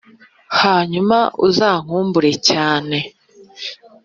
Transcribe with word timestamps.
hanyuma 0.61 1.17
uzankumbure 1.47 2.31
cyane 2.49 2.97